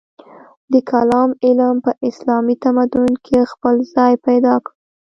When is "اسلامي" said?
2.09-2.55